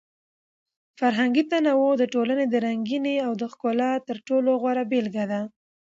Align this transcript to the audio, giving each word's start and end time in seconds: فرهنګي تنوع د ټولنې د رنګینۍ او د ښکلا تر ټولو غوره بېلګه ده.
فرهنګي 0.99 1.43
تنوع 1.51 1.91
د 1.97 2.03
ټولنې 2.13 2.45
د 2.49 2.55
رنګینۍ 2.65 3.15
او 3.25 3.31
د 3.41 3.43
ښکلا 3.51 3.91
تر 4.07 4.17
ټولو 4.27 4.49
غوره 4.61 4.83
بېلګه 4.91 5.25
ده. 5.31 5.41